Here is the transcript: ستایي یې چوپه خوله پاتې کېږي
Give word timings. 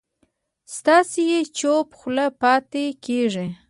ستایي 0.75 1.23
یې 1.31 1.39
چوپه 1.57 1.93
خوله 1.99 2.25
پاتې 2.41 2.83
کېږي 3.05 3.47